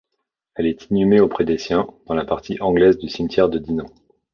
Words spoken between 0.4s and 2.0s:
Elle est inhumée auprès des siens,